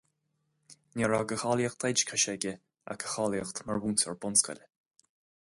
[1.01, 2.55] Ní raibh de cháilíocht oideachais aige
[2.95, 4.69] ach a cháilíocht mar mhúinteoir bunscoile.